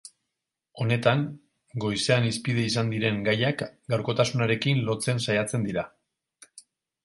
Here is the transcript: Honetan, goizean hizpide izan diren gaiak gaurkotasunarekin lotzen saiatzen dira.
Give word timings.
Honetan, 0.83 1.21
goizean 1.85 2.25
hizpide 2.31 2.65
izan 2.71 2.91
diren 2.95 3.21
gaiak 3.29 3.63
gaurkotasunarekin 3.95 4.85
lotzen 4.91 5.25
saiatzen 5.29 5.71
dira. 5.73 5.89